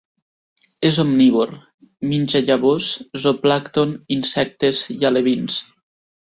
[0.87, 1.51] És omnívor:
[2.13, 2.87] menja llavors,
[3.27, 5.61] zooplàncton, insectes i alevins.